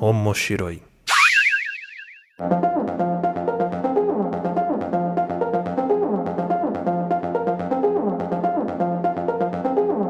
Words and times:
Omoshiroi. 0.00 0.82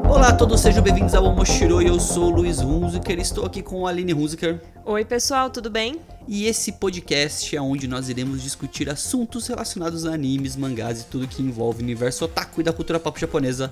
Olá 0.09 0.29
a 0.29 0.33
todos, 0.35 0.59
sejam 0.59 0.81
bem-vindos 0.81 1.13
ao 1.13 1.23
Omoshiroi. 1.25 1.87
Eu 1.87 1.99
sou 1.99 2.25
o 2.25 2.35
Luiz 2.35 2.61
Hunziker, 2.61 3.19
estou 3.19 3.45
aqui 3.45 3.61
com 3.61 3.85
a 3.85 3.91
Aline 3.91 4.13
Hunziker. 4.13 4.59
Oi, 4.83 5.05
pessoal, 5.05 5.51
tudo 5.51 5.69
bem? 5.69 6.01
E 6.27 6.47
esse 6.47 6.71
podcast 6.71 7.55
é 7.55 7.61
onde 7.61 7.87
nós 7.87 8.09
iremos 8.09 8.41
discutir 8.41 8.89
assuntos 8.89 9.45
relacionados 9.47 10.07
a 10.07 10.13
animes, 10.15 10.55
mangás 10.55 11.01
e 11.01 11.05
tudo 11.05 11.27
que 11.27 11.43
envolve 11.43 11.81
o 11.81 11.83
universo 11.83 12.25
otaku 12.25 12.61
e 12.61 12.63
da 12.63 12.73
cultura 12.73 12.99
pop 12.99 13.19
japonesa. 13.19 13.71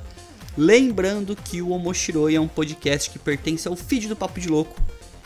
Lembrando 0.55 1.35
que 1.35 1.63
o 1.63 1.71
Omoshiroi 1.71 2.35
é 2.35 2.39
um 2.39 2.47
podcast 2.47 3.09
que 3.09 3.17
pertence 3.17 3.67
ao 3.67 3.75
feed 3.75 4.07
do 4.07 4.15
Papo 4.15 4.39
de 4.39 4.47
Louco. 4.47 4.79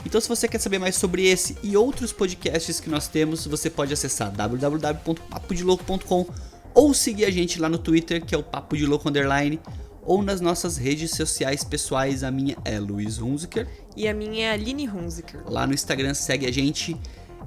Então, 0.07 0.19
se 0.21 0.29
você 0.29 0.47
quer 0.47 0.59
saber 0.59 0.79
mais 0.79 0.95
sobre 0.95 1.27
esse 1.27 1.57
e 1.61 1.75
outros 1.75 2.13
podcasts 2.13 2.79
que 2.79 2.89
nós 2.89 3.09
temos, 3.09 3.45
você 3.45 3.69
pode 3.69 3.91
acessar 3.91 4.31
www.papodelouco.com 4.31 6.25
ou 6.73 6.93
seguir 6.93 7.25
a 7.25 7.29
gente 7.29 7.59
lá 7.59 7.67
no 7.67 7.77
Twitter, 7.77 8.23
que 8.23 8.33
é 8.33 8.37
o 8.37 8.43
Papo 8.43 8.77
de 8.77 8.85
Louco 8.85 9.09
Underline, 9.09 9.59
ou 10.01 10.23
nas 10.23 10.39
nossas 10.39 10.77
redes 10.77 11.11
sociais 11.11 11.61
pessoais. 11.65 12.23
A 12.23 12.31
minha 12.31 12.55
é 12.63 12.79
Luiz 12.79 13.19
Hunziker. 13.19 13.67
E 13.97 14.07
a 14.07 14.13
minha 14.13 14.47
é 14.47 14.51
Aline 14.51 14.87
Hunziker. 14.87 15.41
Lá 15.45 15.67
no 15.67 15.73
Instagram 15.73 16.13
segue 16.13 16.45
a 16.45 16.53
gente. 16.53 16.95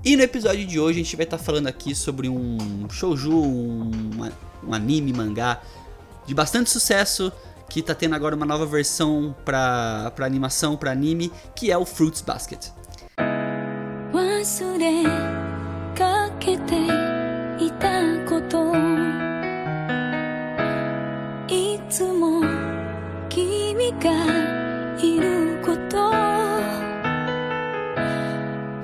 E 0.05 0.15
no 0.15 0.23
episódio 0.23 0.67
de 0.67 0.79
hoje 0.79 1.01
a 1.01 1.03
gente 1.03 1.17
vai 1.17 1.25
estar 1.25 1.39
falando 1.39 1.67
aqui 1.67 1.95
sobre 1.95 2.29
um 2.29 2.87
shouju, 2.91 3.43
um, 3.43 3.91
um 4.69 4.75
anime, 4.75 5.15
mangá 5.15 5.63
de 6.27 6.35
bastante 6.35 6.69
sucesso 6.69 7.33
que 7.71 7.81
tá 7.81 7.95
tendo 7.95 8.17
agora 8.17 8.35
uma 8.35 8.45
nova 8.45 8.67
versão 8.67 9.35
pra, 9.45 10.13
pra 10.17 10.27
animação, 10.27 10.77
pra 10.77 10.91
anime, 10.91 11.33
que 11.55 11.71
é 11.71 11.79
o 11.79 11.87
Fruits 11.87 12.21
Basket. 12.21 12.67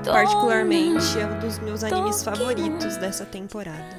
Particularmente 0.05 1.19
é 1.19 1.27
um 1.27 1.41
dos 1.41 1.59
meus 1.59 1.83
animes 1.83 2.23
favoritos 2.23 2.97
dessa 2.98 3.25
temporada. 3.25 3.97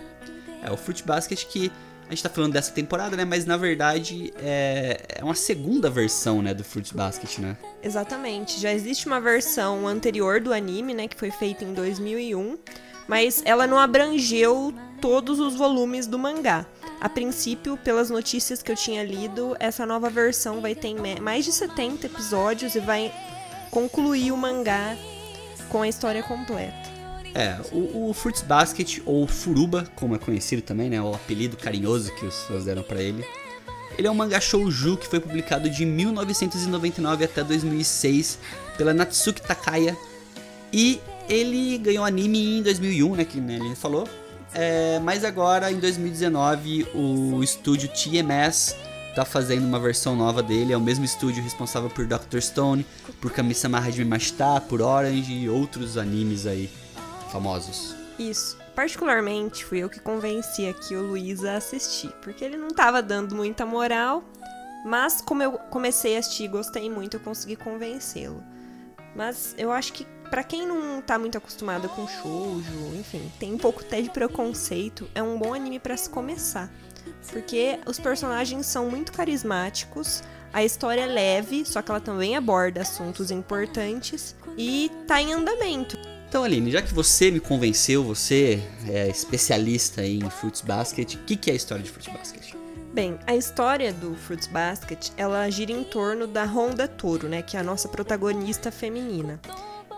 É 0.63 0.71
o 0.71 0.77
Fruit 0.77 1.03
Basket 1.05 1.45
que 1.45 1.71
a 2.07 2.09
gente 2.09 2.23
tá 2.23 2.29
falando 2.29 2.53
dessa 2.53 2.71
temporada, 2.71 3.17
né? 3.17 3.25
Mas 3.25 3.45
na 3.45 3.57
verdade 3.57 4.33
é, 4.37 5.01
é 5.19 5.23
uma 5.23 5.35
segunda 5.35 5.89
versão, 5.89 6.41
né, 6.41 6.53
do 6.53 6.63
Fruit 6.63 6.95
Basket, 6.95 7.39
né? 7.39 7.57
Exatamente. 7.83 8.59
Já 8.59 8.73
existe 8.73 9.07
uma 9.07 9.19
versão 9.19 9.87
anterior 9.87 10.39
do 10.39 10.53
anime, 10.53 10.93
né, 10.93 11.07
que 11.07 11.17
foi 11.17 11.31
feita 11.31 11.65
em 11.65 11.73
2001, 11.73 12.57
mas 13.07 13.41
ela 13.45 13.67
não 13.67 13.77
abrangeu 13.77 14.73
todos 15.01 15.39
os 15.39 15.55
volumes 15.55 16.07
do 16.07 16.17
mangá. 16.17 16.65
A 16.99 17.09
princípio, 17.09 17.77
pelas 17.77 18.09
notícias 18.09 18.63
que 18.63 18.71
eu 18.71 18.75
tinha 18.75 19.03
lido, 19.03 19.55
essa 19.59 19.85
nova 19.85 20.09
versão 20.09 20.61
vai 20.61 20.73
ter 20.73 20.95
mais 21.21 21.45
de 21.45 21.51
70 21.51 22.07
episódios 22.07 22.73
e 22.73 22.79
vai 22.79 23.13
concluir 23.69 24.31
o 24.31 24.37
mangá 24.37 24.97
com 25.69 25.81
a 25.81 25.87
história 25.87 26.23
completa. 26.23 26.96
É, 27.37 27.55
o, 27.71 28.09
o 28.09 28.13
Fruits 28.15 28.41
Basket, 28.41 28.99
ou 29.05 29.27
Furuba, 29.27 29.87
como 29.95 30.15
é 30.15 30.17
conhecido 30.17 30.63
também, 30.63 30.89
né? 30.89 30.99
O 30.99 31.13
apelido 31.13 31.55
carinhoso 31.55 32.11
que 32.15 32.25
os 32.25 32.35
fãs 32.45 32.65
deram 32.65 32.81
pra 32.81 32.99
ele. 32.99 33.23
Ele 33.95 34.07
é 34.07 34.11
um 34.11 34.15
mangá 34.15 34.39
shouju 34.39 34.97
que 34.97 35.07
foi 35.07 35.19
publicado 35.19 35.69
de 35.69 35.85
1999 35.85 37.25
até 37.25 37.43
2006 37.43 38.39
pela 38.75 38.91
Natsuki 38.91 39.39
Takaya. 39.39 39.95
E 40.73 40.99
ele 41.29 41.77
ganhou 41.77 42.03
anime 42.05 42.57
em 42.57 42.63
2001, 42.63 43.15
né? 43.15 43.23
Que 43.23 43.39
né, 43.39 43.57
ele 43.57 43.75
falou. 43.75 44.09
É, 44.51 44.99
mas 45.03 45.23
agora, 45.23 45.71
em 45.71 45.79
2019, 45.79 46.87
o 46.95 47.43
estúdio 47.43 47.87
TMS 47.89 48.75
tá 49.13 49.23
fazendo 49.23 49.63
uma 49.63 49.79
versão 49.79 50.15
nova 50.15 50.41
dele. 50.41 50.73
É 50.73 50.77
o 50.77 50.81
mesmo 50.81 51.05
estúdio 51.05 51.43
responsável 51.43 51.91
por 51.91 52.07
Dr. 52.07 52.39
Stone, 52.39 52.83
por 53.21 53.31
Kami-sama 53.31 53.77
Hajime 53.77 54.09
Mashita, 54.09 54.59
por 54.61 54.81
Orange 54.81 55.31
e 55.31 55.47
outros 55.47 55.99
animes 55.99 56.47
aí 56.47 56.67
famosos. 57.37 57.95
Isso. 58.17 58.57
Particularmente 58.75 59.63
fui 59.63 59.79
eu 59.79 59.89
que 59.89 59.99
convenci 59.99 60.67
aqui 60.67 60.95
o 60.95 61.01
Luiz 61.01 61.43
a 61.45 61.57
assistir, 61.57 62.11
porque 62.21 62.43
ele 62.43 62.57
não 62.57 62.69
tava 62.69 63.01
dando 63.01 63.35
muita 63.35 63.65
moral, 63.65 64.23
mas 64.85 65.21
como 65.21 65.43
eu 65.43 65.53
comecei 65.53 66.15
a 66.15 66.19
assistir 66.19 66.45
e 66.45 66.47
gostei 66.47 66.89
muito, 66.89 67.15
eu 67.15 67.19
consegui 67.19 67.55
convencê-lo. 67.55 68.43
Mas 69.15 69.55
eu 69.57 69.71
acho 69.71 69.93
que 69.93 70.05
pra 70.29 70.43
quem 70.43 70.67
não 70.67 71.01
tá 71.01 71.17
muito 71.17 71.37
acostumado 71.37 71.89
com 71.89 72.07
shoujo, 72.07 72.95
enfim, 72.95 73.31
tem 73.39 73.53
um 73.53 73.57
pouco 73.57 73.81
até 73.81 74.01
de 74.01 74.09
preconceito, 74.09 75.09
é 75.15 75.23
um 75.23 75.37
bom 75.37 75.53
anime 75.53 75.79
pra 75.79 75.97
se 75.97 76.09
começar. 76.09 76.71
Porque 77.31 77.79
os 77.85 77.99
personagens 77.99 78.65
são 78.65 78.89
muito 78.89 79.11
carismáticos, 79.11 80.23
a 80.53 80.63
história 80.63 81.01
é 81.01 81.07
leve, 81.07 81.65
só 81.65 81.81
que 81.81 81.91
ela 81.91 81.99
também 81.99 82.35
aborda 82.35 82.81
assuntos 82.81 83.31
importantes 83.31 84.35
e 84.57 84.91
tá 85.05 85.21
em 85.21 85.33
andamento. 85.33 85.96
Então, 86.27 86.43
Aline, 86.43 86.71
já 86.71 86.81
que 86.81 86.93
você 86.93 87.31
me 87.31 87.39
convenceu, 87.39 88.03
você 88.03 88.61
é 88.89 89.07
especialista 89.07 90.03
em 90.03 90.29
Fruits 90.29 90.61
Basket, 90.61 91.15
o 91.15 91.19
que, 91.19 91.37
que 91.37 91.49
é 91.49 91.53
a 91.53 91.55
história 91.55 91.81
de 91.81 91.89
Fruits 91.89 92.13
Basket? 92.13 92.53
Bem, 92.93 93.17
a 93.25 93.33
história 93.33 93.93
do 93.93 94.13
Fruits 94.15 94.47
Basket, 94.47 95.09
ela 95.15 95.49
gira 95.49 95.71
em 95.71 95.85
torno 95.85 96.27
da 96.27 96.43
Honda 96.43 96.85
Toro, 96.85 97.29
né, 97.29 97.41
que 97.41 97.55
é 97.55 97.59
a 97.61 97.63
nossa 97.63 97.87
protagonista 97.87 98.71
feminina. 98.71 99.39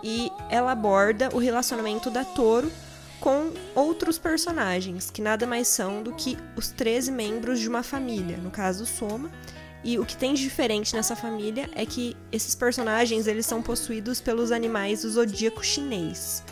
E 0.03 0.29
ela 0.51 0.71
aborda 0.71 1.29
o 1.33 1.39
relacionamento 1.39 2.11
da 2.11 2.23
Toro 2.23 2.71
com 3.19 3.51
outros 3.73 4.19
personagens, 4.19 5.09
que 5.09 5.21
nada 5.21 5.47
mais 5.47 5.67
são 5.67 6.03
do 6.03 6.13
que 6.13 6.37
os 6.55 6.69
13 6.69 7.11
membros 7.11 7.59
de 7.59 7.67
uma 7.67 7.81
família, 7.81 8.37
no 8.37 8.51
caso 8.51 8.85
Soma. 8.85 9.31
E 9.83 9.97
o 9.97 10.05
que 10.05 10.15
tem 10.15 10.33
de 10.33 10.41
diferente 10.41 10.95
nessa 10.95 11.15
família 11.15 11.69
é 11.73 11.85
que 11.85 12.15
esses 12.31 12.53
personagens 12.53 13.27
eles 13.27 13.45
são 13.45 13.61
possuídos 13.61 14.19
pelos 14.19 14.51
animais 14.51 15.03
do 15.03 15.09
zodíaco 15.09 15.63
chinês. 15.63 16.43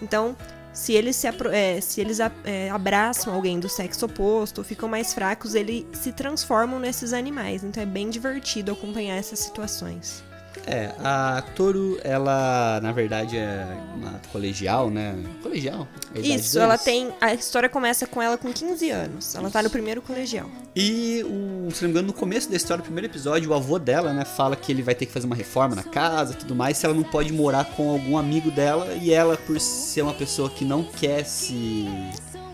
Então, 0.00 0.36
se 0.72 0.92
eles 0.92 1.16
se, 1.16 1.26
é, 1.26 1.80
se 1.80 2.00
eles 2.00 2.20
é, 2.20 2.70
abraçam 2.70 3.34
alguém 3.34 3.58
do 3.58 3.68
sexo 3.68 4.06
oposto 4.06 4.62
ficam 4.62 4.88
mais 4.88 5.12
fracos, 5.12 5.56
eles 5.56 5.84
se 5.92 6.12
transformam 6.12 6.78
nesses 6.78 7.12
animais. 7.12 7.64
Então 7.64 7.82
é 7.82 7.86
bem 7.86 8.08
divertido 8.08 8.70
acompanhar 8.70 9.16
essas 9.16 9.40
situações. 9.40 10.22
É, 10.70 10.92
a 11.02 11.42
Toru, 11.56 11.98
ela, 12.04 12.78
na 12.82 12.92
verdade, 12.92 13.38
é 13.38 13.66
uma 13.96 14.20
colegial, 14.30 14.90
né? 14.90 15.16
Colegial? 15.42 15.88
idade 16.14 16.34
Isso, 16.34 16.58
ela 16.58 16.76
tem. 16.76 17.10
A 17.22 17.32
história 17.32 17.70
começa 17.70 18.06
com 18.06 18.20
ela 18.20 18.36
com 18.36 18.52
15 18.52 18.90
anos. 18.90 19.34
Ela 19.34 19.50
tá 19.50 19.62
no 19.62 19.70
primeiro 19.70 20.02
colegial. 20.02 20.46
E, 20.76 21.24
o, 21.24 21.70
se 21.70 21.82
não 21.82 21.88
me 21.88 21.92
engano, 21.92 22.08
no 22.08 22.12
começo 22.12 22.50
da 22.50 22.56
história, 22.56 22.82
no 22.82 22.84
primeiro 22.84 23.06
episódio, 23.06 23.50
o 23.50 23.54
avô 23.54 23.78
dela, 23.78 24.12
né, 24.12 24.26
fala 24.26 24.54
que 24.56 24.70
ele 24.70 24.82
vai 24.82 24.94
ter 24.94 25.06
que 25.06 25.12
fazer 25.12 25.26
uma 25.26 25.34
reforma 25.34 25.74
na 25.74 25.82
casa 25.82 26.34
e 26.34 26.36
tudo 26.36 26.54
mais, 26.54 26.76
se 26.76 26.84
ela 26.84 26.94
não 26.94 27.02
pode 27.02 27.32
morar 27.32 27.64
com 27.64 27.90
algum 27.90 28.18
amigo 28.18 28.50
dela, 28.50 28.92
e 29.00 29.10
ela, 29.10 29.38
por 29.38 29.58
ser 29.58 30.02
uma 30.02 30.14
pessoa 30.14 30.50
que 30.50 30.66
não 30.66 30.84
quer 30.84 31.24
se 31.24 31.86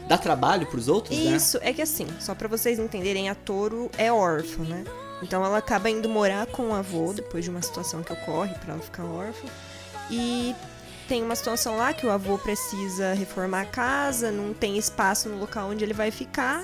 dar 0.07 0.19
trabalho 0.19 0.67
pros 0.69 0.87
outros, 0.87 1.19
né? 1.19 1.35
Isso, 1.35 1.59
é 1.63 1.73
que 1.73 1.83
assim, 1.83 2.07
só 2.21 2.33
pra 2.33 2.47
vocês 2.47 2.79
entenderem, 2.79 3.29
a 3.29 3.35
Toro 3.35 3.91
é 3.99 4.13
órfã, 4.13 4.63
né? 4.63 4.85
Então 5.25 5.43
ela 5.43 5.57
acaba 5.57 5.89
indo 5.89 6.07
morar 6.07 6.47
com 6.47 6.69
o 6.69 6.75
avô 6.75 7.15
depois 7.15 7.43
de 7.43 7.51
uma 7.51 7.63
situação 7.63 8.03
que 8.03 8.13
ocorre 8.13 8.55
pra 8.57 8.75
ela 8.75 8.83
ficar 8.83 9.05
órfã. 9.05 9.49
E 10.11 10.55
tem 11.09 11.23
uma 11.23 11.35
situação 11.35 11.79
lá 11.79 11.95
que 11.95 12.07
o 12.07 12.11
avô 12.11 12.37
precisa 12.39 13.15
reformar 13.15 13.63
a 13.63 13.67
casa, 13.67 14.31
não 14.31 14.53
tem 14.53 14.77
espaço 14.77 15.31
no 15.31 15.39
local 15.39 15.71
onde 15.71 15.83
ele 15.83 15.95
vai 15.95 16.11
ficar. 16.11 16.63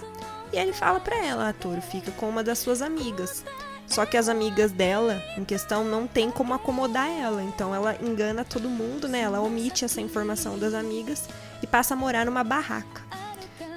E 0.53 0.59
ele 0.59 0.75
fala 0.75 1.00
pra 1.00 1.16
ela, 1.16 1.49
a 1.49 1.81
fica 1.81 2.10
com 2.12 2.28
uma 2.28 2.44
das 2.44 2.59
suas 2.59 2.82
amigas. 2.82 3.43
Só 3.87 4.04
que 4.04 4.16
as 4.16 4.28
amigas 4.28 4.70
dela, 4.70 5.22
em 5.38 5.44
questão, 5.44 5.82
não 5.82 6.06
tem 6.06 6.31
como 6.31 6.53
acomodar 6.53 7.09
ela. 7.09 7.43
Então 7.43 7.75
ela 7.75 7.96
engana 8.00 8.44
todo 8.44 8.69
mundo, 8.69 9.08
né? 9.08 9.20
Ela 9.20 9.40
omite 9.40 9.87
essa 9.87 10.02
informação 10.02 10.58
das 10.58 10.75
amigas 10.75 11.29
e 11.62 11.67
passa 11.67 11.94
a 11.94 11.96
morar 11.96 12.26
numa 12.26 12.44
barraca. 12.44 13.02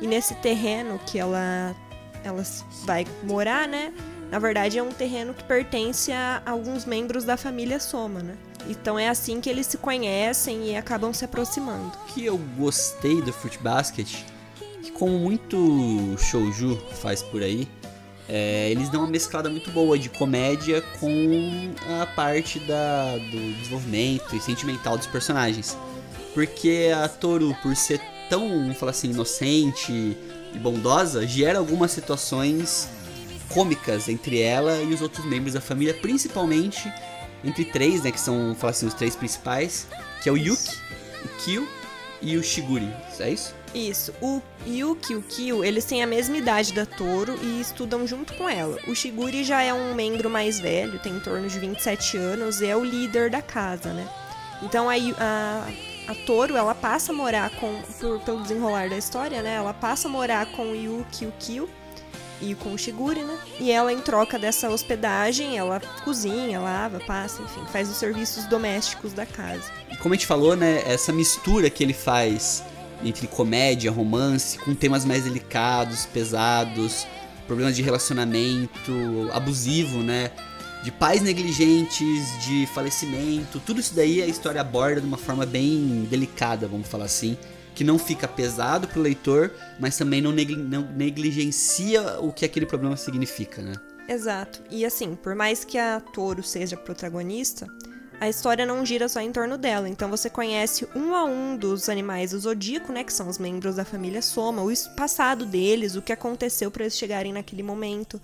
E 0.02 0.08
nesse 0.08 0.36
terreno 0.36 1.00
que 1.06 1.18
ela, 1.18 1.74
ela 2.24 2.44
vai 2.86 3.08
morar, 3.24 3.68
né? 3.68 3.94
Na 4.34 4.40
verdade, 4.40 4.80
é 4.80 4.82
um 4.82 4.90
terreno 4.90 5.32
que 5.32 5.44
pertence 5.44 6.12
a 6.12 6.42
alguns 6.44 6.86
membros 6.86 7.24
da 7.24 7.38
família 7.38 7.80
Soma, 7.80 8.24
né? 8.24 8.36
Então 8.68 8.98
é 8.98 9.08
assim 9.08 9.40
que 9.40 9.48
eles 9.48 9.68
se 9.68 9.78
conhecem 9.78 10.72
e 10.72 10.76
acabam 10.76 11.14
se 11.14 11.24
aproximando. 11.24 11.96
O 12.00 12.06
que 12.08 12.26
eu 12.26 12.40
gostei 12.58 13.22
do 13.22 13.32
Fruit 13.32 13.60
Basket, 13.60 14.12
que 14.82 14.92
como 14.92 15.20
muito 15.20 16.16
shouju 16.18 16.82
faz 17.00 17.22
por 17.22 17.44
aí, 17.44 17.68
é, 18.28 18.72
eles 18.72 18.90
dão 18.90 19.02
uma 19.02 19.08
mesclada 19.08 19.52
muito 19.52 19.70
boa 19.70 20.00
de 20.00 20.10
comédia 20.10 20.82
com 21.00 21.72
a 22.02 22.08
parte 22.08 22.58
da, 22.62 23.16
do 23.16 23.54
desenvolvimento 23.60 24.36
e 24.36 24.42
sentimental 24.42 24.98
dos 24.98 25.06
personagens. 25.06 25.78
Porque 26.34 26.92
a 26.92 27.08
Toru, 27.08 27.56
por 27.62 27.76
ser 27.76 28.02
tão, 28.32 28.50
vamos 28.50 28.78
falar 28.80 28.94
assim, 28.94 29.12
inocente 29.12 29.92
e 29.92 30.58
bondosa, 30.58 31.28
gera 31.28 31.60
algumas 31.60 31.92
situações 31.92 32.90
cômicas 33.50 34.10
entre 34.10 34.42
ela 34.42 34.82
e 34.82 34.94
os 34.94 35.02
outros 35.02 35.26
membros 35.26 35.54
da 35.54 35.62
família, 35.62 35.94
principalmente 35.94 36.92
entre 37.44 37.66
três, 37.66 38.02
né, 38.04 38.12
que 38.12 38.20
são, 38.20 38.56
fala 38.56 38.72
assim, 38.72 38.88
os 38.88 38.94
três 38.94 39.16
principais, 39.16 39.88
que 40.22 40.30
é 40.30 40.32
o 40.32 40.38
Yuki, 40.38 40.78
o 41.24 41.28
Kyo 41.40 41.68
e 42.22 42.38
o 42.38 42.44
Shiguri. 42.44 42.90
É 43.20 43.30
isso? 43.30 43.54
Isso. 43.74 44.14
O 44.22 44.42
Yuki 44.66 45.14
e 45.14 45.16
o 45.16 45.22
Kyo, 45.22 45.64
eles 45.64 45.84
têm 45.84 46.04
a 46.04 46.08
mesma 46.08 46.38
idade 46.38 46.74
da 46.74 46.86
Toro 46.86 47.38
e 47.42 47.60
estudam 47.60 48.08
junto 48.08 48.34
com 48.36 48.48
ela. 48.48 48.80
O 48.88 48.96
Shiguri 48.96 49.44
já 49.44 49.62
é 49.62 49.74
um 49.74 49.94
membro 49.94 50.30
mais 50.30 50.60
velho, 50.60 51.00
tem 51.00 51.14
em 51.14 51.20
torno 51.20 51.48
de 51.48 51.60
27 51.60 52.18
anos 52.18 52.62
e 52.62 52.68
é 52.68 52.76
o 52.76 52.84
líder 52.84 53.30
da 53.30 53.42
casa, 53.42 53.92
né? 53.94 54.08
Então 54.62 54.90
a, 54.90 54.94
a, 54.94 55.68
a 56.12 56.16
Toro, 56.26 56.56
ela 56.56 56.76
passa 56.76 57.12
a 57.12 57.16
morar 57.16 57.50
com, 57.58 57.82
por, 58.00 58.20
pelo 58.22 58.42
desenrolar 58.42 58.90
da 58.90 58.98
história, 58.98 59.42
né? 59.42 59.56
Ela 59.56 59.74
passa 59.74 60.08
a 60.08 60.12
morar 60.12 60.46
com 60.52 60.72
o 60.72 60.76
Yuki 60.76 61.26
e 61.26 61.28
o 61.28 61.34
Kyo 61.40 61.70
e 62.52 62.56
com 62.56 62.74
o 62.74 62.78
Shiguri, 62.78 63.24
né? 63.24 63.38
E 63.60 63.72
ela, 63.72 63.92
em 63.92 64.00
troca 64.00 64.38
dessa 64.38 64.70
hospedagem, 64.70 65.58
ela 65.58 65.80
cozinha, 66.04 66.60
lava, 66.60 67.00
passa, 67.00 67.42
enfim, 67.42 67.62
faz 67.72 67.90
os 67.90 67.98
serviços 67.98 68.46
domésticos 68.46 69.14
da 69.14 69.26
casa. 69.26 69.72
E 69.92 69.98
como 69.98 70.14
a 70.14 70.18
gente 70.18 70.28
falou, 70.28 70.56
né, 70.56 70.84
essa 70.86 71.12
mistura 71.12 71.70
que 71.70 71.84
ele 71.84 71.94
faz 71.94 72.64
entre 73.04 73.28
comédia, 73.28 73.92
romance, 73.92 74.58
com 74.60 74.74
temas 74.74 75.06
mais 75.06 75.24
delicados, 75.24 76.06
pesados, 76.06 77.06
problemas 77.46 77.76
de 77.76 77.82
relacionamento 77.82 79.30
abusivo, 79.34 80.00
né? 80.00 80.32
De 80.84 80.92
pais 80.92 81.22
negligentes, 81.22 82.44
de 82.46 82.68
falecimento, 82.74 83.60
tudo 83.66 83.80
isso 83.80 83.96
daí 83.96 84.22
a 84.22 84.28
história 84.28 84.60
aborda 84.60 85.00
de 85.00 85.08
uma 85.08 85.18
forma 85.18 85.46
bem 85.46 86.06
delicada, 86.10 86.68
vamos 86.68 86.88
falar 86.90 87.06
assim, 87.06 87.38
que 87.74 87.84
não 87.84 87.98
fica 87.98 88.28
pesado 88.28 88.88
pro 88.88 89.02
leitor, 89.02 89.52
mas 89.80 89.98
também 89.98 90.22
não, 90.22 90.32
negli 90.32 90.56
não 90.56 90.84
negligencia 90.92 92.20
o 92.20 92.32
que 92.32 92.46
aquele 92.46 92.66
problema 92.66 92.96
significa, 92.96 93.62
né? 93.62 93.74
Exato. 94.08 94.62
E 94.70 94.86
assim, 94.86 95.16
por 95.16 95.34
mais 95.34 95.64
que 95.64 95.78
a 95.78 96.00
Toro 96.00 96.44
seja 96.44 96.76
protagonista, 96.76 97.68
a 98.20 98.30
história 98.30 98.66
não 98.66 98.86
gira 98.86 99.10
só 99.10 99.20
em 99.20 99.32
torno 99.32 99.58
dela. 99.58 99.90
Então 99.90 100.10
você 100.10 100.30
conhece 100.30 100.88
um 100.96 101.14
a 101.16 101.24
um 101.26 101.58
dos 101.58 101.90
animais 101.90 102.32
do 102.32 102.40
zodíaco, 102.40 102.92
né, 102.92 103.04
que 103.04 103.14
são 103.14 103.28
os 103.28 103.38
membros 103.38 103.76
da 103.76 103.86
família 103.86 104.22
Soma, 104.22 104.64
o 104.64 104.72
passado 104.96 105.46
deles, 105.46 105.96
o 105.96 106.02
que 106.02 106.14
aconteceu 106.14 106.70
para 106.72 106.84
eles 106.84 106.98
chegarem 106.98 107.34
naquele 107.34 107.64
momento. 107.64 108.22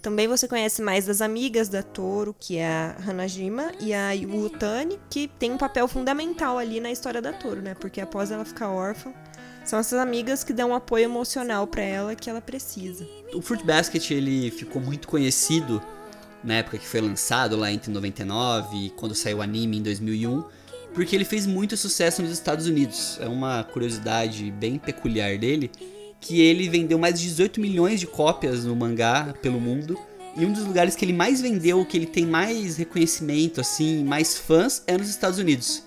Também 0.00 0.28
você 0.28 0.46
conhece 0.46 0.80
mais 0.80 1.06
das 1.06 1.20
amigas 1.20 1.68
da 1.68 1.82
Toro, 1.82 2.34
que 2.38 2.56
é 2.56 2.66
a 2.66 2.96
Hanajima 3.06 3.72
e 3.80 3.92
a 3.92 4.10
Utani, 4.14 4.98
que 5.10 5.28
tem 5.38 5.52
um 5.52 5.58
papel 5.58 5.88
fundamental 5.88 6.56
ali 6.56 6.80
na 6.80 6.90
história 6.90 7.20
da 7.20 7.32
Toro, 7.32 7.60
né? 7.60 7.74
Porque 7.74 8.00
após 8.00 8.30
ela 8.30 8.44
ficar 8.44 8.70
órfã, 8.70 9.12
são 9.64 9.78
essas 9.78 9.98
amigas 9.98 10.44
que 10.44 10.52
dão 10.52 10.70
um 10.70 10.74
apoio 10.74 11.04
emocional 11.04 11.66
para 11.66 11.82
ela 11.82 12.14
que 12.14 12.30
ela 12.30 12.40
precisa. 12.40 13.06
O 13.34 13.42
Fruit 13.42 13.64
Basket 13.64 14.10
ele 14.12 14.50
ficou 14.50 14.80
muito 14.80 15.08
conhecido 15.08 15.82
na 16.44 16.54
época 16.54 16.78
que 16.78 16.86
foi 16.86 17.00
lançado 17.00 17.56
lá 17.56 17.70
entre 17.70 17.90
99 17.90 18.76
e 18.76 18.90
quando 18.90 19.14
saiu 19.14 19.38
o 19.38 19.42
anime 19.42 19.78
em 19.78 19.82
2001, 19.82 20.44
porque 20.94 21.14
ele 21.14 21.24
fez 21.24 21.44
muito 21.44 21.76
sucesso 21.76 22.22
nos 22.22 22.30
Estados 22.30 22.66
Unidos. 22.66 23.18
É 23.20 23.28
uma 23.28 23.64
curiosidade 23.64 24.50
bem 24.52 24.78
peculiar 24.78 25.36
dele 25.36 25.70
que 26.20 26.40
ele 26.40 26.68
vendeu 26.68 26.98
mais 26.98 27.18
de 27.18 27.28
18 27.28 27.60
milhões 27.60 28.00
de 28.00 28.06
cópias 28.06 28.64
no 28.64 28.74
mangá 28.74 29.34
pelo 29.40 29.60
mundo. 29.60 29.98
E 30.36 30.44
um 30.44 30.52
dos 30.52 30.64
lugares 30.64 30.94
que 30.94 31.04
ele 31.04 31.12
mais 31.12 31.40
vendeu, 31.40 31.84
que 31.84 31.96
ele 31.96 32.06
tem 32.06 32.24
mais 32.24 32.76
reconhecimento, 32.76 33.60
assim, 33.60 34.04
mais 34.04 34.36
fãs, 34.36 34.82
é 34.86 34.96
nos 34.96 35.08
Estados 35.08 35.38
Unidos. 35.38 35.82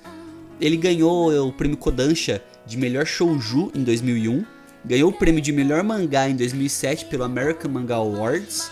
Ele 0.60 0.78
ganhou 0.78 1.48
o 1.48 1.54
prêmio 1.54 1.78
Kodansha 1.78 2.44
de 2.66 2.78
melhor 2.78 3.06
shouju 3.06 3.72
em 3.74 3.84
2001, 3.84 4.46
ganhou 4.84 5.10
o 5.10 5.14
prêmio 5.14 5.42
de 5.42 5.52
melhor 5.52 5.84
mangá 5.84 6.30
em 6.30 6.36
2007 6.36 7.06
pelo 7.06 7.24
American 7.24 7.72
Manga 7.72 7.96
Awards 7.96 8.70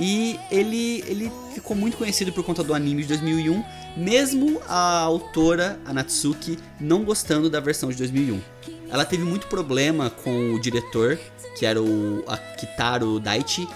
e 0.00 0.40
ele, 0.50 1.04
ele 1.06 1.30
ficou 1.54 1.76
muito 1.76 1.98
conhecido 1.98 2.32
por 2.32 2.42
conta 2.42 2.64
do 2.64 2.72
anime 2.72 3.02
de 3.02 3.08
2001, 3.08 3.62
mesmo 3.98 4.58
a 4.66 5.00
autora, 5.00 5.78
a 5.84 5.92
Natsuki, 5.92 6.58
não 6.80 7.04
gostando 7.04 7.50
da 7.50 7.60
versão 7.60 7.90
de 7.90 7.98
2001. 7.98 8.40
Ela 8.90 9.04
teve 9.04 9.24
muito 9.24 9.46
problema 9.46 10.10
com 10.10 10.54
o 10.54 10.60
diretor, 10.60 11.18
que 11.56 11.64
era 11.64 11.80
o 11.80 12.24
Kitaro 12.58 13.20
Daichi. 13.20 13.68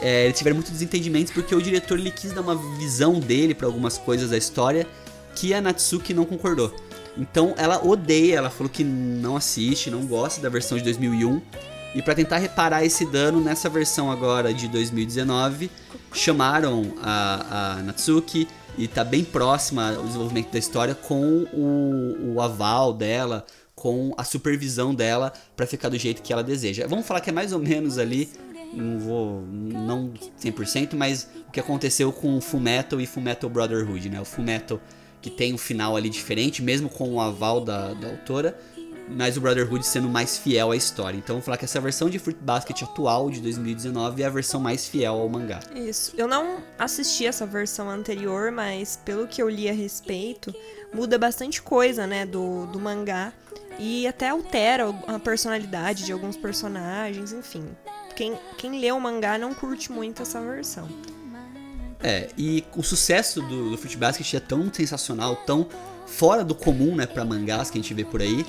É, 0.00 0.24
eles 0.24 0.38
tiveram 0.38 0.56
muitos 0.56 0.72
desentendimentos 0.72 1.32
porque 1.32 1.54
o 1.54 1.62
diretor 1.62 1.98
ele 1.98 2.10
quis 2.10 2.32
dar 2.32 2.40
uma 2.40 2.56
visão 2.76 3.20
dele 3.20 3.54
para 3.54 3.66
algumas 3.66 3.98
coisas 3.98 4.30
da 4.30 4.36
história 4.36 4.86
que 5.34 5.54
a 5.54 5.60
Natsuki 5.60 6.12
não 6.12 6.24
concordou. 6.24 6.74
Então 7.16 7.54
ela 7.56 7.84
odeia, 7.84 8.36
ela 8.36 8.50
falou 8.50 8.70
que 8.70 8.82
não 8.82 9.36
assiste, 9.36 9.90
não 9.90 10.06
gosta 10.06 10.40
da 10.40 10.48
versão 10.48 10.78
de 10.78 10.84
2001 10.84 11.40
e 11.94 12.00
para 12.00 12.14
tentar 12.14 12.38
reparar 12.38 12.84
esse 12.84 13.04
dano 13.04 13.40
nessa 13.40 13.68
versão 13.68 14.10
agora 14.10 14.52
de 14.52 14.66
2019, 14.68 15.70
chamaram 16.14 16.94
a, 17.02 17.76
a 17.76 17.82
Natsuki 17.82 18.48
e 18.78 18.88
tá 18.88 19.04
bem 19.04 19.22
próxima 19.22 19.94
ao 19.94 20.04
desenvolvimento 20.04 20.50
da 20.50 20.58
história 20.58 20.94
com 20.94 21.46
o, 21.52 22.34
o 22.34 22.40
aval 22.40 22.94
dela, 22.94 23.44
com 23.74 24.12
a 24.16 24.24
supervisão 24.24 24.94
dela 24.94 25.32
para 25.56 25.66
ficar 25.66 25.88
do 25.88 25.98
jeito 25.98 26.22
que 26.22 26.32
ela 26.32 26.42
deseja. 26.42 26.86
Vamos 26.86 27.06
falar 27.06 27.20
que 27.20 27.30
é 27.30 27.32
mais 27.32 27.52
ou 27.52 27.58
menos 27.58 27.98
ali, 27.98 28.30
não 28.72 28.98
vou 28.98 29.42
não 29.42 30.12
100%, 30.40 30.94
mas 30.94 31.28
o 31.48 31.50
que 31.50 31.60
aconteceu 31.60 32.12
com 32.12 32.36
o 32.36 32.40
Fullmetal 32.40 33.00
e 33.00 33.06
Fullmetal 33.06 33.50
Brotherhood, 33.50 34.08
né? 34.08 34.20
O 34.20 34.24
Fullmetal 34.24 34.80
que 35.20 35.30
tem 35.30 35.54
um 35.54 35.58
final 35.58 35.96
ali 35.96 36.10
diferente, 36.10 36.60
mesmo 36.60 36.88
com 36.88 37.14
o 37.14 37.20
aval 37.20 37.60
da, 37.60 37.94
da 37.94 38.08
autora, 38.08 38.58
mas 39.08 39.36
o 39.36 39.40
Brotherhood 39.40 39.86
sendo 39.86 40.08
mais 40.08 40.36
fiel 40.36 40.72
à 40.72 40.76
história. 40.76 41.16
Então 41.16 41.36
vou 41.36 41.42
falar 41.42 41.56
que 41.56 41.64
essa 41.64 41.80
versão 41.80 42.10
de 42.10 42.18
Fruit 42.18 42.38
Basket 42.40 42.82
atual 42.82 43.30
de 43.30 43.40
2019 43.40 44.22
é 44.22 44.26
a 44.26 44.30
versão 44.30 44.60
mais 44.60 44.88
fiel 44.88 45.14
ao 45.14 45.28
mangá. 45.28 45.60
Isso. 45.74 46.12
Eu 46.16 46.26
não 46.26 46.58
assisti 46.78 47.24
essa 47.24 47.46
versão 47.46 47.88
anterior, 47.88 48.50
mas 48.50 48.98
pelo 49.04 49.28
que 49.28 49.40
eu 49.40 49.48
li 49.48 49.68
a 49.68 49.72
respeito, 49.72 50.54
muda 50.92 51.18
bastante 51.18 51.62
coisa, 51.62 52.06
né, 52.06 52.26
do, 52.26 52.66
do 52.66 52.80
mangá 52.80 53.32
e 53.78 54.06
até 54.06 54.28
altera 54.28 54.88
a 55.06 55.18
personalidade 55.18 56.04
de 56.04 56.12
alguns 56.12 56.36
personagens, 56.36 57.32
enfim. 57.32 57.66
Quem, 58.14 58.38
quem 58.58 58.80
lê 58.80 58.92
o 58.92 59.00
mangá 59.00 59.38
não 59.38 59.54
curte 59.54 59.90
muito 59.90 60.22
essa 60.22 60.40
versão. 60.40 60.88
É, 62.02 62.28
e 62.36 62.64
o 62.76 62.82
sucesso 62.82 63.40
do, 63.42 63.70
do 63.70 63.78
Fruit 63.78 63.96
Basket 63.96 64.34
é 64.34 64.40
tão 64.40 64.72
sensacional, 64.72 65.36
tão 65.36 65.68
fora 66.06 66.44
do 66.44 66.54
comum, 66.54 66.96
né, 66.96 67.06
para 67.06 67.24
mangás 67.24 67.70
que 67.70 67.78
a 67.78 67.82
gente 67.82 67.94
vê 67.94 68.04
por 68.04 68.20
aí, 68.20 68.44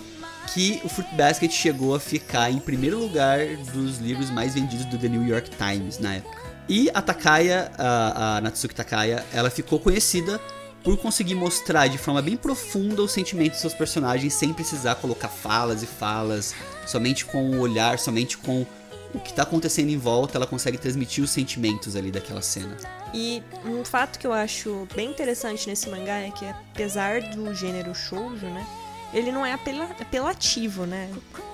que 0.53 0.81
o 0.83 0.89
Fruit 0.89 1.15
Basket 1.15 1.51
chegou 1.51 1.95
a 1.95 1.99
ficar 1.99 2.51
em 2.51 2.59
primeiro 2.59 2.99
lugar 2.99 3.39
dos 3.73 3.99
livros 3.99 4.29
mais 4.29 4.55
vendidos 4.55 4.85
do 4.85 4.97
The 4.97 5.07
New 5.07 5.25
York 5.25 5.51
Times 5.51 5.99
na 5.99 6.15
época. 6.15 6.41
E 6.67 6.89
a 6.93 7.01
Takaya, 7.01 7.71
a, 7.77 8.37
a 8.37 8.41
Natsuki 8.41 8.73
Takaya, 8.73 9.23
ela 9.33 9.49
ficou 9.49 9.79
conhecida 9.79 10.39
por 10.83 10.97
conseguir 10.97 11.35
mostrar 11.35 11.87
de 11.87 11.97
forma 11.97 12.21
bem 12.21 12.35
profunda 12.35 13.01
os 13.01 13.11
sentimentos 13.11 13.53
dos 13.53 13.61
seus 13.61 13.73
personagens 13.73 14.33
sem 14.33 14.53
precisar 14.53 14.95
colocar 14.95 15.29
falas 15.29 15.81
e 15.81 15.87
falas, 15.87 16.53
somente 16.85 17.25
com 17.25 17.51
o 17.51 17.59
olhar, 17.59 17.97
somente 17.97 18.37
com 18.37 18.65
o 19.13 19.19
que 19.19 19.29
está 19.29 19.43
acontecendo 19.43 19.89
em 19.89 19.97
volta, 19.97 20.37
ela 20.37 20.47
consegue 20.47 20.77
transmitir 20.77 21.23
os 21.23 21.29
sentimentos 21.29 21.95
ali 21.95 22.11
daquela 22.11 22.41
cena. 22.41 22.75
E 23.13 23.43
um 23.63 23.85
fato 23.85 24.17
que 24.17 24.25
eu 24.25 24.33
acho 24.33 24.87
bem 24.95 25.11
interessante 25.11 25.69
nesse 25.69 25.87
mangá 25.87 26.17
é 26.17 26.31
que 26.31 26.45
apesar 26.45 27.21
do 27.21 27.53
gênero 27.53 27.93
shoujo, 27.93 28.47
né, 28.47 28.65
ele 29.13 29.31
não 29.31 29.45
é 29.45 29.53
apela 29.53 29.83
apelativo, 29.99 30.87
né? 30.87 31.07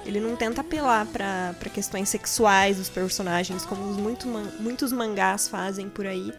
Ele 0.06 0.22
não 0.22 0.36
tenta 0.38 0.62
apelar 0.62 1.06
para 1.06 1.70
questões 1.74 2.08
sexuais 2.08 2.77
dos 2.77 2.88
personagens, 2.88 3.65
como 3.65 3.84
muito, 3.94 4.27
muitos 4.60 4.94
mangás 4.94 5.50
fazem 5.50 5.89
por 5.89 6.08
aí. 6.08 6.34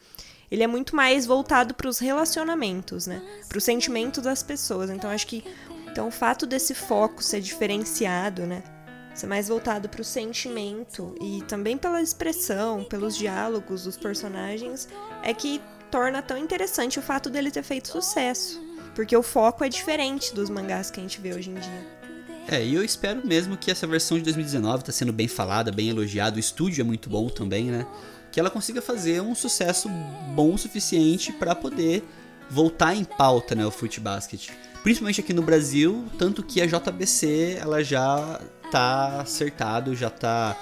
Ele 0.51 0.63
é 0.63 0.67
muito 0.67 0.97
mais 0.97 1.27
voltado 1.27 1.75
para 1.75 1.89
os 1.89 1.99
relacionamentos, 1.99 3.07
né? 3.07 3.23
Para 3.49 3.59
os 3.59 3.65
sentimentos 3.65 4.25
das 4.25 4.43
pessoas. 4.43 4.91
Então 4.91 5.09
acho 5.09 5.27
que 5.27 5.45
então 5.91 6.09
o 6.09 6.11
fato 6.11 6.47
desse 6.47 6.75
foco 6.75 7.23
ser 7.23 7.41
diferenciado, 7.41 8.47
né? 8.47 8.63
Ser 9.15 9.27
mais 9.27 9.49
voltado 9.49 9.89
para 9.89 10.01
o 10.01 10.05
sentimento 10.05 11.15
e 11.21 11.43
também 11.43 11.77
pela 11.77 12.01
expressão, 12.01 12.85
pelos 12.85 13.17
diálogos 13.17 13.85
dos 13.85 13.97
personagens, 13.97 14.89
é 15.23 15.35
que 15.35 15.61
torna 15.91 16.23
tão 16.23 16.37
interessante 16.37 16.99
o 16.99 17.03
fato 17.03 17.29
dele 17.29 17.51
ter 17.51 17.63
feito 17.63 17.89
sucesso. 17.89 18.61
Porque 18.95 19.17
o 19.17 19.23
foco 19.23 19.65
é 19.65 19.69
diferente 19.69 20.35
dos 20.35 20.51
mangás 20.51 20.91
que 20.91 21.01
a 21.01 21.03
gente 21.03 21.21
vê 21.21 21.33
hoje 21.35 21.51
em 21.51 21.55
dia. 21.55 22.01
É, 22.49 22.65
e 22.65 22.75
eu 22.75 22.85
espero 22.85 23.25
mesmo 23.25 23.57
que 23.57 23.71
essa 23.71 23.87
versão 23.87 24.17
de 24.19 24.25
2019 24.25 24.85
tá 24.85 24.93
sendo 24.93 25.13
bem 25.13 25.29
falada, 25.29 25.71
bem 25.71 25.89
elogiada, 25.89 26.37
o 26.37 26.41
estúdio 26.41 26.83
é 26.83 26.85
muito 26.85 27.09
bom 27.09 27.29
também, 27.29 27.67
né? 27.67 27.87
Que 28.31 28.39
ela 28.39 28.51
consiga 28.51 28.81
fazer 28.81 29.21
um 29.21 29.35
sucesso 29.35 29.89
bom 30.35 30.55
o 30.55 30.59
suficiente 30.59 31.33
para 31.33 31.55
poder 31.55 32.05
voltar 32.51 32.95
em 32.95 33.05
pauta, 33.05 33.55
né, 33.55 33.65
o 33.65 33.71
Fruit 33.71 34.01
Basket. 34.01 34.51
Principalmente 34.83 35.21
aqui 35.21 35.33
no 35.33 35.43
Brasil, 35.43 36.07
tanto 36.19 36.43
que 36.43 36.61
a 36.61 36.67
JBC 36.67 37.59
ela 37.61 37.83
já 37.85 38.41
tá 38.71 39.21
acertado, 39.21 39.95
já 39.95 40.09
tá 40.09 40.57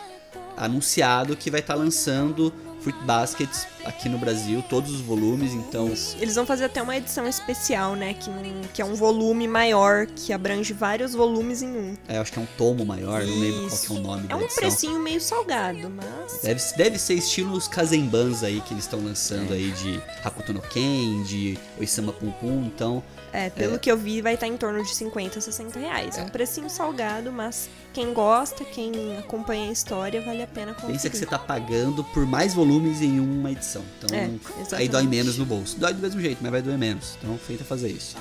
anunciado 0.57 1.37
que 1.37 1.51
vai 1.51 1.61
estar 1.61 1.75
tá 1.75 1.81
lançando 1.81 2.53
Fruit 2.81 2.99
Baskets 3.05 3.67
aqui 3.85 4.09
no 4.09 4.19
Brasil, 4.19 4.63
todos 4.69 4.93
os 4.93 5.01
volumes, 5.01 5.53
então. 5.53 5.89
Eles 6.21 6.35
vão 6.35 6.45
fazer 6.47 6.65
até 6.65 6.83
uma 6.83 6.97
edição 6.97 7.27
especial, 7.27 7.95
né? 7.95 8.15
Que, 8.15 8.31
que 8.75 8.83
é 8.83 8.85
um 8.85 8.95
volume 8.95 9.47
maior, 9.49 10.07
que 10.07 10.33
abrange 10.33 10.73
vários 10.73 11.15
volumes 11.15 11.63
em 11.63 11.69
um. 11.69 11.95
É, 12.09 12.19
acho 12.19 12.33
que 12.33 12.39
é 12.39 12.43
um 12.43 12.49
tomo 12.57 12.85
maior, 12.85 13.23
não 13.25 13.39
lembro 13.39 13.61
qual 13.61 13.67
Isso. 13.69 13.87
que 13.87 13.93
é 13.97 13.97
o 13.97 14.03
nome 14.03 14.25
É 14.25 14.29
da 14.29 14.37
um 14.37 14.41
edição. 14.43 14.61
precinho 14.63 15.01
meio 15.01 15.21
salgado, 15.21 15.91
mas. 15.91 16.41
Deve, 16.43 16.63
deve 16.77 16.99
ser 16.99 17.15
estilo 17.15 17.55
os 17.57 17.69
Kazembans 17.69 18.43
aí 18.43 18.61
que 18.61 18.75
eles 18.75 18.85
estão 18.85 19.01
lançando 19.03 19.53
aí 19.53 19.71
de 19.73 20.01
Hakuto 20.25 20.53
no 20.53 20.61
Ken, 20.61 21.23
de 21.25 21.59
Oisama 21.79 22.13
Pum 22.13 22.31
Pum, 22.33 22.65
então 22.67 23.03
É, 23.33 23.51
pelo 23.51 23.79
que 23.79 23.91
eu 23.91 23.97
vi, 23.97 24.21
vai 24.23 24.35
estar 24.35 24.47
em 24.47 24.57
torno 24.57 24.83
de 24.83 24.95
50 24.95 25.39
a 25.39 25.43
60 25.43 25.79
reais. 25.79 26.17
É 26.19 26.23
um 26.23 26.29
precinho 26.29 26.69
salgado, 26.71 27.31
mas 27.33 27.69
quem 27.93 28.13
gosta, 28.13 28.65
quem 28.65 29.17
acompanha 29.19 29.69
a 29.69 29.73
história, 29.73 30.21
vale 30.21 30.43
a 30.43 30.47
pena 30.47 30.73
conferir. 30.75 30.93
pensa 30.95 31.11
que 31.11 31.17
você 31.17 31.27
tá 31.27 31.39
pagando 31.39 32.03
por 32.05 32.25
mais 32.27 32.55
volumes 32.55 33.01
em 33.03 33.19
uma 33.21 33.51
edição. 33.53 33.68
Então 33.99 34.17
É, 34.17 34.31
aí 34.77 34.89
dói 34.89 35.07
menos 35.07 35.37
no 35.39 35.45
bolso. 35.45 35.79
Dói 35.79 35.93
do 35.95 36.01
mesmo 36.01 36.21
jeito, 36.21 36.39
mas 36.41 36.51
vai 36.51 36.63
doer 36.63 36.79
menos. 36.79 37.17
Então 37.23 37.37
feita 37.39 37.65
fazer 37.65 37.89
isso. 37.91 38.17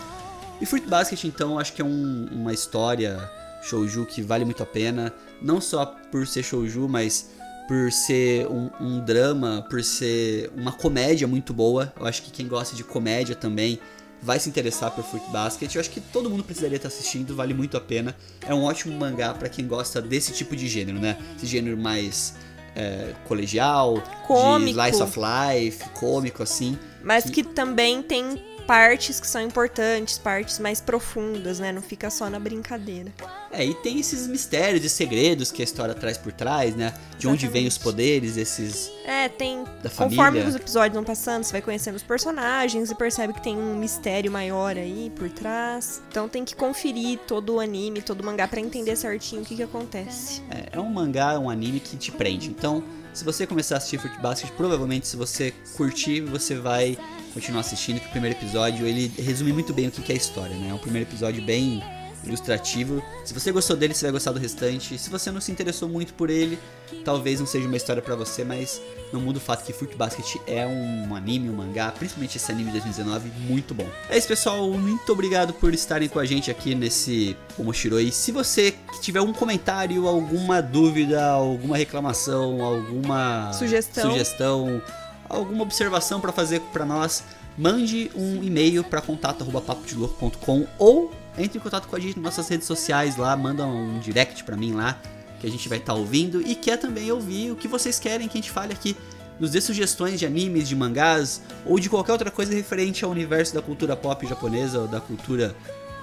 E 0.60 0.66
Fruit 0.66 0.88
Basket, 0.88 1.24
então, 1.26 1.60
acho 1.60 1.74
que 1.74 1.82
é 1.82 1.86
um- 1.86 2.28
uma 2.32 2.52
história 2.54 3.30
shouju 3.62 4.06
que 4.06 4.22
vale 4.22 4.44
muito 4.44 4.64
a 4.64 4.66
pena. 4.66 5.14
Não 5.42 5.62
só 5.62 5.86
por 6.12 6.26
ser 6.28 6.42
shouju, 6.44 6.88
mas 6.90 7.30
por 7.68 7.92
ser 7.92 8.48
um, 8.48 8.70
um 8.80 9.00
drama, 9.06 9.66
por 9.70 9.84
ser 9.84 10.50
uma 10.56 10.72
comédia 10.72 11.28
muito 11.28 11.54
boa. 11.54 11.94
Eu 12.00 12.06
acho 12.08 12.22
que 12.24 12.32
quem 12.32 12.48
gosta 12.48 12.76
de 12.76 12.84
comédia 12.84 13.36
também 13.36 13.78
vai 14.20 14.40
se 14.40 14.50
interessar 14.50 14.90
por 14.90 15.04
Fruit 15.04 15.30
Basket. 15.30 15.76
Eu 15.76 15.80
acho 15.82 15.92
que 15.92 16.00
todo 16.02 16.28
mundo 16.30 16.44
precisaria 16.44 16.78
estar 16.78 16.88
assistindo, 16.88 17.36
vale 17.36 17.54
muito 17.54 17.78
a 17.78 17.82
pena. 17.82 18.16
É 18.42 18.54
um 18.54 18.64
ótimo 18.64 18.98
mangá 18.98 19.34
pra 19.34 19.48
quem 19.50 19.68
gosta 19.68 20.02
desse 20.02 20.32
tipo 20.34 20.56
de 20.56 20.68
gênero, 20.68 20.98
né? 20.98 21.18
Esse 21.36 21.46
gênero 21.46 21.78
mais 21.78 22.34
é, 22.78 23.14
colegial, 23.28 24.02
Cômico. 24.28 24.66
de 24.66 24.72
slice 24.72 25.02
of 25.02 25.20
life, 25.20 25.90
cômico 25.90 26.44
assim. 26.44 26.78
Mas 27.04 27.24
que 27.28 27.44
também 27.44 28.04
tem 28.04 28.38
partes 28.68 29.20
que 29.20 29.26
são 29.26 29.42
importantes, 29.42 30.20
partes 30.20 30.60
mais 30.60 30.80
profundas, 30.80 31.58
né? 31.58 31.72
Não 31.72 31.82
fica 31.82 32.10
só 32.12 32.30
na 32.30 32.38
brincadeira. 32.40 33.12
É, 33.52 33.66
e 33.66 33.74
tem 33.74 34.00
esses 34.00 34.28
mistérios 34.28 34.84
e 34.84 34.90
segredos 34.90 35.52
que 35.52 35.62
a 35.62 35.66
história 35.66 35.94
traz 35.94 36.18
por 36.18 36.32
trás, 36.32 36.76
né? 36.76 36.94
De 37.18 37.28
onde 37.28 37.48
vêm 37.48 37.68
os 37.68 37.76
Exatamente. 37.76 37.84
poderes, 37.84 38.38
esses. 38.38 38.92
É, 39.06 39.30
tem. 39.30 39.64
Da 39.82 39.90
conforme 39.90 40.16
família. 40.16 40.48
os 40.48 40.56
episódios 40.56 40.94
vão 40.94 41.04
passando, 41.04 41.44
você 41.44 41.52
vai 41.52 41.62
conhecendo 41.62 41.96
os 41.96 42.04
personagens 42.04 42.92
e 42.92 42.96
percebe 42.96 43.34
que 43.34 43.42
tem 43.42 43.58
um 43.58 43.78
mistério 43.78 44.32
maior 44.32 44.78
aí 44.78 45.12
por 45.16 45.30
trás. 45.30 46.02
Então 46.10 46.28
tem 46.28 46.44
que 46.44 46.56
conferir 46.56 47.20
todo 47.28 47.56
o 47.56 47.60
anime, 47.60 48.02
todo 48.02 48.22
o 48.22 48.26
mangá 48.26 48.48
pra 48.48 48.60
entender 48.60 48.96
certinho 48.96 49.42
o 49.42 49.46
que, 49.46 49.56
que 49.56 49.64
acontece. 49.64 50.42
É, 50.50 50.78
é 50.78 50.80
um 50.80 50.90
mangá, 50.90 51.40
um 51.40 51.50
anime 51.50 51.80
que 51.80 51.96
te 51.96 52.12
prende. 52.12 52.50
Então, 52.50 52.84
se 53.14 53.24
você 53.24 53.48
começar 53.48 53.76
a 53.76 53.78
assistir 53.80 53.98
Fruit 53.98 54.20
Basket, 54.22 54.52
provavelmente 54.52 55.08
se 55.08 55.18
você 55.18 55.54
curtir, 55.76 56.22
você 56.22 56.56
vai 56.56 56.98
continuar 57.34 57.62
assistindo, 57.62 58.00
que 58.00 58.08
o 58.08 58.12
primeiro 58.12 58.38
episódio 58.38 58.86
ele 58.86 59.12
resume 59.18 59.54
muito 59.54 59.74
bem 59.74 59.88
o 59.88 59.92
que 59.92 60.02
que 60.02 60.12
é 60.12 60.16
a 60.16 60.18
história, 60.18 60.56
né? 60.56 60.70
É 60.70 60.74
um 60.74 60.78
primeiro 60.78 61.10
episódio 61.10 61.44
bem 61.44 61.82
ilustrativo. 62.28 63.04
Se 63.26 63.34
você 63.34 63.52
gostou 63.52 63.76
dele, 63.76 63.94
você 63.94 64.06
vai 64.06 64.12
gostar 64.12 64.32
do 64.32 64.40
restante. 64.40 64.98
Se 64.98 65.10
você 65.10 65.32
não 65.32 65.42
se 65.42 65.52
interessou 65.52 65.88
muito 65.88 66.14
por 66.14 66.30
ele, 66.30 66.60
talvez 67.04 67.40
não 67.40 67.48
seja 67.48 67.68
uma 67.68 67.78
história 67.78 68.02
pra 68.02 68.16
você, 68.16 68.44
mas 68.44 68.82
não 69.12 69.20
muda 69.22 69.38
o 69.38 69.42
fato 69.42 69.66
que 69.66 69.74
Fruit 69.74 69.96
Basket 69.96 70.36
é 70.46 70.66
um 70.66 71.16
anime, 71.16 71.50
um 71.50 71.54
mangá, 71.54 71.92
principalmente 71.92 72.38
esse 72.38 72.52
anime 72.52 72.72
de 72.72 72.80
2019, 72.80 73.32
muito 73.48 73.74
bom. 73.74 73.88
É 74.10 74.18
isso, 74.18 74.28
pessoal. 74.28 74.70
Muito 74.72 75.12
obrigado 75.12 75.54
por 75.54 75.74
estarem 75.74 76.10
com 76.10 76.20
a 76.20 76.26
gente 76.26 76.52
aqui 76.52 76.76
nesse 76.76 77.36
Omoshiroi. 77.58 78.12
Se 78.12 78.32
você 78.32 78.76
tiver 79.02 79.20
algum 79.20 79.34
comentário, 79.34 80.08
alguma 80.08 80.62
dúvida, 80.62 81.26
alguma 81.26 81.78
reclamação, 81.78 82.64
alguma 82.64 83.52
Sugestão. 83.54 84.12
sugestão 84.12 84.82
alguma 85.30 85.64
observação 85.64 86.20
pra 86.20 86.32
fazer 86.32 86.62
pra 86.74 86.86
nós, 86.86 87.24
mande 87.58 88.12
um 88.16 88.44
e-mail 88.44 88.84
para 88.84 89.02
contato@papodelouco.com 89.02 90.68
ou 90.78 91.12
entre 91.38 91.58
em 91.58 91.62
contato 91.62 91.88
com 91.88 91.96
a 91.96 92.00
gente 92.00 92.16
nas 92.16 92.24
nossas 92.24 92.48
redes 92.48 92.68
sociais 92.68 93.18
lá, 93.18 93.36
manda 93.36 93.66
um 93.66 94.00
direct 94.00 94.44
pra 94.44 94.56
mim 94.56 94.74
lá, 94.74 95.00
que 95.40 95.48
a 95.48 95.50
gente 95.50 95.70
vai 95.70 95.78
estar 95.78 95.94
ouvindo 95.94 96.42
e 96.42 96.56
quer 96.56 96.78
também 96.78 97.12
ouvir 97.12 97.52
o 97.52 97.56
que 97.56 97.68
vocês 97.68 98.00
querem 98.00 98.28
que 98.28 98.38
a 98.38 98.42
gente 98.42 98.52
fale 98.52 98.74
aqui. 98.74 98.96
Nos 99.40 99.52
dê 99.52 99.62
sugestões 99.62 100.20
de 100.20 100.26
animes, 100.26 100.68
de 100.68 100.76
mangás 100.76 101.42
ou 101.64 101.80
de 101.80 101.90
qualquer 101.90 102.12
outra 102.12 102.32
coisa 102.32 102.54
referente 102.54 103.06
ao 103.06 103.12
universo 103.12 103.54
da 103.54 103.62
cultura 103.62 103.96
pop 103.96 104.26
japonesa 104.26 104.80
ou 104.80 104.88
da 104.88 105.00
cultura 105.00 105.56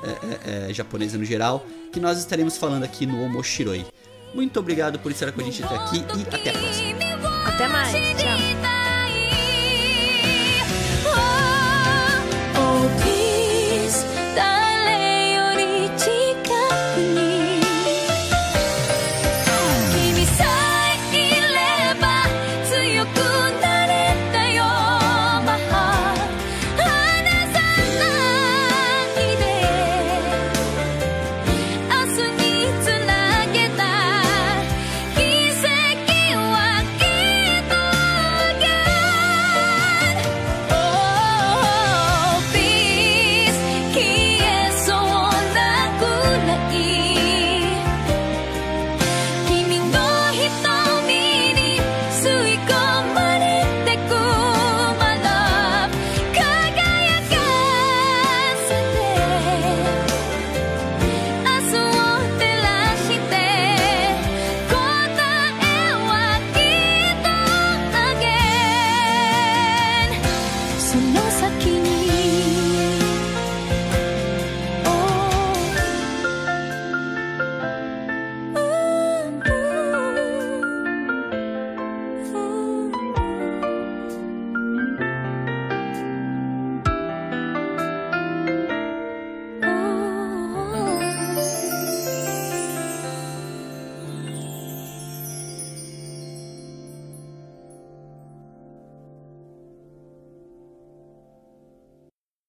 é, 0.05 0.67
é, 0.67 0.71
é, 0.71 0.73
japonesa 0.73 1.19
no 1.19 1.25
geral, 1.25 1.67
que 1.91 1.99
nós 1.99 2.19
estaremos 2.19 2.57
falando 2.57 2.85
aqui 2.85 3.07
no 3.07 3.25
Omoshiroi. 3.25 3.87
Muito 4.35 4.59
obrigado 4.61 4.99
por 4.99 5.11
estar 5.11 5.33
com 5.33 5.41
a 5.41 5.45
gente 5.45 5.63
até 5.63 5.77
aqui 5.77 5.97
e 5.99 6.35
até 6.35 6.51
a 6.51 6.53
próxima. 6.53 7.49
Até 7.49 7.69
mais! 7.69 8.24